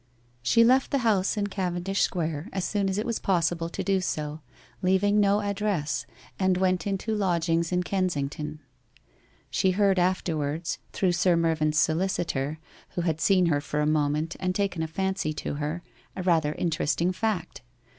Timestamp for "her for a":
13.45-13.85